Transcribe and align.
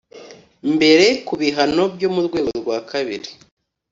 Mbere 0.75 1.05
ku 1.25 1.33
bihano 1.41 1.83
byo 1.95 2.09
mu 2.13 2.21
rwego 2.27 2.49
rwa 2.61 2.77
kabiri 2.89 3.29